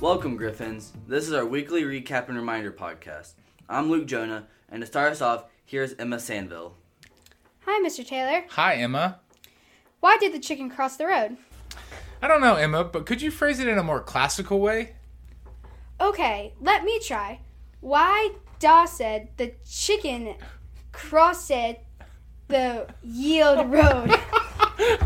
[0.00, 0.92] Welcome, Griffins.
[1.06, 3.34] This is our weekly recap and reminder podcast.
[3.68, 6.72] I'm Luke Jonah, and to start us off, here's Emma Sandville.
[7.64, 8.06] Hi, Mr.
[8.06, 8.44] Taylor.
[8.50, 9.20] Hi, Emma.
[10.00, 11.36] Why did the chicken cross the road?
[12.20, 14.94] I don't know, Emma, but could you phrase it in a more classical way?
[16.00, 17.40] Okay, let me try.
[17.80, 20.34] Why Da said the chicken
[20.90, 21.52] crossed
[22.48, 24.12] the yield road?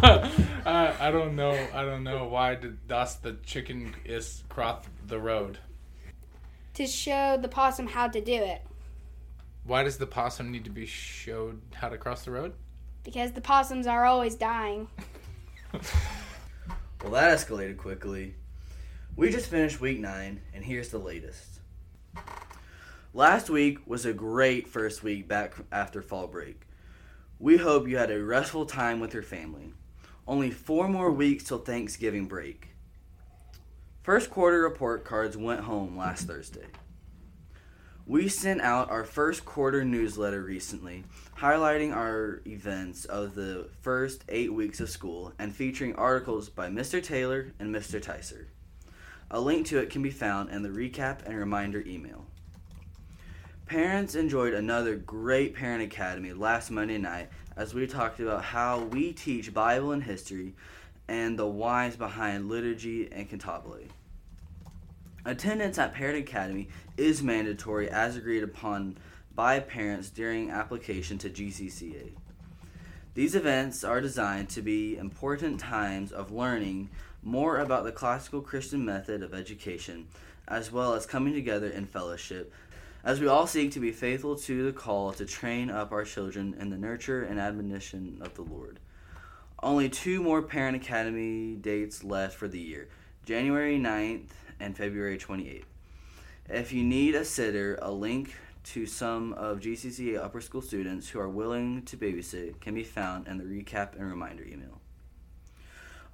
[0.67, 1.53] uh, I don't know.
[1.75, 5.59] I don't know why did das the chicken is cross the road.
[6.75, 8.63] to show the possum how to do it.
[9.65, 12.55] Why does the possum need to be showed how to cross the road?
[13.05, 14.89] Because the possums are always dying.
[17.03, 18.35] Well, that escalated quickly.
[19.15, 21.61] We just finished week nine, and here's the latest.
[23.15, 26.63] Last week was a great first week back after fall break.
[27.39, 29.73] We hope you had a restful time with your family.
[30.29, 32.69] Only four more weeks till Thanksgiving break.
[34.03, 36.67] First quarter report cards went home last Thursday.
[38.07, 41.05] We sent out our first quarter newsletter recently,
[41.39, 47.03] highlighting our events of the first eight weeks of school and featuring articles by Mr.
[47.03, 47.99] Taylor and Mr.
[47.99, 48.49] Tyser.
[49.31, 52.27] A link to it can be found in the recap and reminder email.
[53.65, 57.29] Parents enjoyed another great Parent Academy last Monday night
[57.59, 60.55] as we talked about how we teach Bible and history
[61.09, 63.89] and the whys behind liturgy and cantabile.
[65.25, 68.97] Attendance at Parent Academy is mandatory as agreed upon
[69.35, 72.13] by parents during application to GCCA.
[73.15, 76.91] These events are designed to be important times of learning
[77.25, 80.07] more about the classical Christian method of education,
[80.47, 82.53] as well as coming together in fellowship,
[83.05, 86.55] as we all seek to be faithful to the call to train up our children
[86.59, 88.81] in the nurture and admonition of the Lord.
[89.63, 92.89] Only two more Parent Academy dates left for the year
[93.25, 94.31] January 9th
[94.61, 95.65] and February 28th.
[96.49, 98.35] If you need a sitter, a link
[98.65, 103.27] to some of GCCA upper school students who are willing to babysit can be found
[103.27, 104.81] in the recap and reminder email.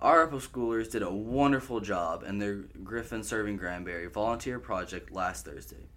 [0.00, 5.47] Our upper schoolers did a wonderful job in their Griffin Serving Granbury volunteer project last
[5.47, 5.88] Thursday.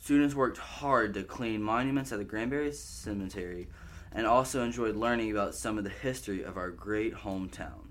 [0.00, 3.68] Students worked hard to clean monuments at the Granbury Cemetery
[4.10, 7.90] and also enjoyed learning about some of the history of our great hometown.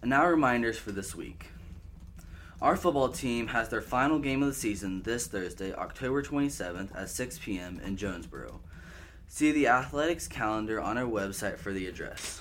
[0.00, 1.50] And now reminders for this week.
[2.62, 7.10] Our football team has their final game of the season this Thursday, October 27th at
[7.10, 7.80] 6 p.m.
[7.84, 8.60] in Jonesboro.
[9.28, 12.40] See the athletics calendar on our website for the address.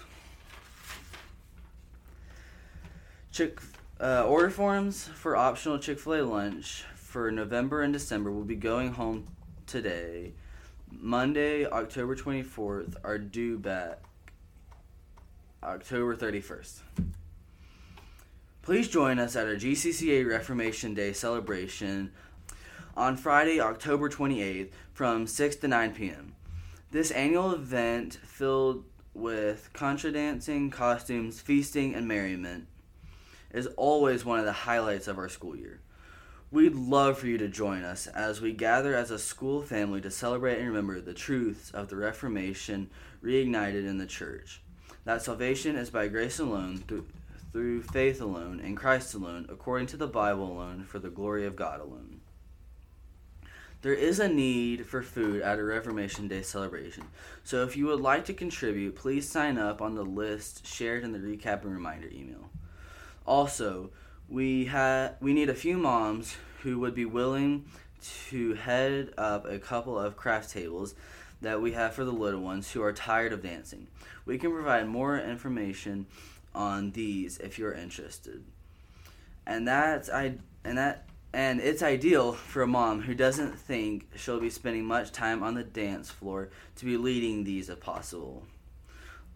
[3.31, 3.59] Chick
[3.99, 8.93] uh, order forms for optional Chick-fil-A lunch for November and December we will be going
[8.93, 9.27] home
[9.67, 10.31] today.
[10.89, 13.99] Monday, October 24th are due back
[15.61, 16.79] October 31st.
[18.61, 22.13] Please join us at our GCCA Reformation Day celebration
[22.95, 26.33] on Friday, October 28th from 6 to 9 p.m.
[26.91, 32.67] This annual event filled with contra dancing, costumes, feasting, and merriment
[33.51, 35.81] is always one of the highlights of our school year.
[36.53, 40.11] We'd love for you to join us as we gather as a school family to
[40.11, 42.89] celebrate and remember the truths of the Reformation
[43.23, 44.61] reignited in the church.
[45.05, 47.07] That salvation is by grace alone, through,
[47.53, 51.55] through faith alone, in Christ alone, according to the Bible alone, for the glory of
[51.55, 52.19] God alone.
[53.81, 57.05] There is a need for food at a Reformation Day celebration,
[57.45, 61.13] so if you would like to contribute, please sign up on the list shared in
[61.13, 62.49] the recap and reminder email.
[63.25, 63.91] Also,
[64.31, 67.65] we ha- we need a few moms who would be willing
[68.29, 70.95] to head up a couple of craft tables
[71.41, 73.87] that we have for the little ones who are tired of dancing.
[74.25, 76.05] We can provide more information
[76.55, 78.43] on these if you're interested.
[79.45, 84.39] And that's I and that and it's ideal for a mom who doesn't think she'll
[84.39, 88.43] be spending much time on the dance floor to be leading these if possible.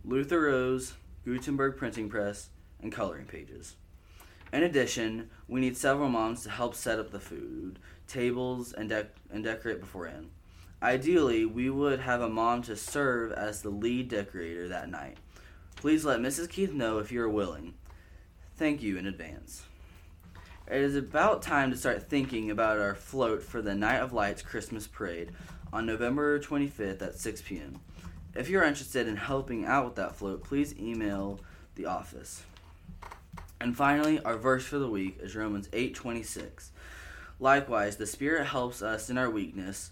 [0.06, 0.94] Luther Rose,
[1.25, 2.50] Gutenberg Printing Press,
[2.81, 3.75] and coloring pages.
[4.55, 8.89] In addition, we need several moms to help set up the food, tables, and,
[9.29, 10.29] and decorate beforehand.
[10.81, 15.17] Ideally, we would have a mom to serve as the lead decorator that night.
[15.75, 16.49] Please let Mrs.
[16.49, 17.73] Keith know if you are willing.
[18.55, 19.65] Thank you in advance.
[20.71, 24.41] It is about time to start thinking about our float for the Night of Lights
[24.41, 25.33] Christmas Parade
[25.73, 27.81] on November 25th at 6 p.m.
[28.33, 31.41] If you're interested in helping out with that float, please email
[31.75, 32.45] the office.
[33.59, 36.71] And finally, our verse for the week is Romans 8:26.
[37.39, 39.91] Likewise, the Spirit helps us in our weakness,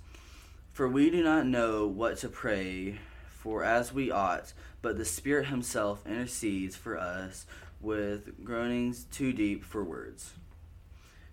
[0.72, 5.48] for we do not know what to pray for as we ought, but the Spirit
[5.48, 7.46] himself intercedes for us
[7.82, 10.34] with groanings too deep for words.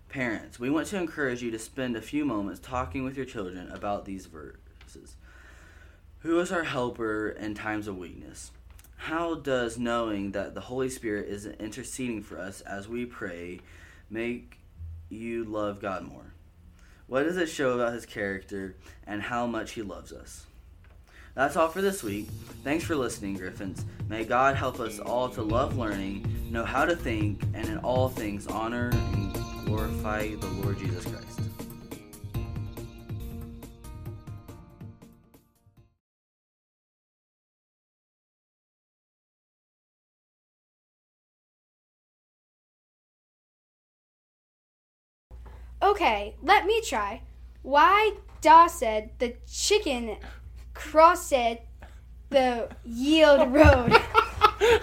[0.09, 3.71] Parents, we want to encourage you to spend a few moments talking with your children
[3.71, 5.15] about these verses.
[6.19, 8.51] Who is our helper in times of weakness?
[9.05, 13.59] How does knowing that the Holy Spirit is interceding for us as we pray
[14.11, 14.59] make
[15.09, 16.35] you love God more?
[17.07, 18.75] What does it show about his character
[19.07, 20.45] and how much he loves us?
[21.33, 22.27] That's all for this week.
[22.63, 23.85] Thanks for listening, Griffins.
[24.07, 28.07] May God help us all to love learning, know how to think, and in all
[28.07, 29.33] things honor and
[29.65, 31.50] glorify the Lord Jesus Christ.
[45.81, 47.21] Okay, let me try.
[47.63, 50.17] Why does said the chicken
[50.73, 51.33] crossed
[52.29, 53.91] the yield road?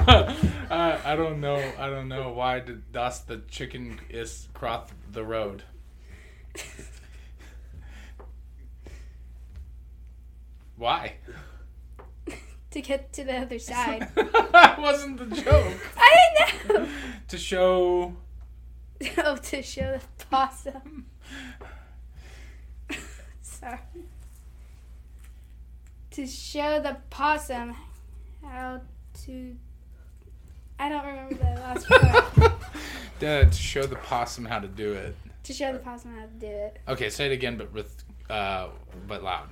[0.08, 0.34] uh,
[0.70, 1.72] I don't know.
[1.78, 5.62] I don't know why did thus the chicken is cross the road.
[10.76, 11.14] Why?
[12.70, 14.08] to get to the other side.
[14.14, 15.74] that wasn't the joke.
[15.96, 16.88] I didn't know.
[17.28, 18.16] To show.
[19.18, 21.06] oh, to show the possum.
[23.42, 23.78] Sorry.
[26.12, 27.74] To show the possum
[28.42, 28.80] how
[29.24, 29.56] to.
[30.80, 32.52] I don't remember the last part.
[33.20, 35.14] Uh, to show the possum how to do it.
[35.44, 36.78] to show the possum how to do it.
[36.88, 38.68] Okay, say it again, but with uh,
[39.06, 39.48] but loud.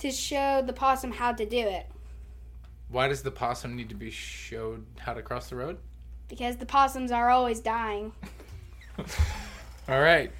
[0.00, 1.86] To show the possum how to do it.
[2.88, 5.78] Why does the possum need to be showed how to cross the road?
[6.28, 8.12] Because the possums are always dying.
[9.88, 10.30] All right.